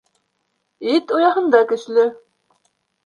Эт 0.95 1.13
ояһында 1.19 1.63
көслө. 1.73 2.09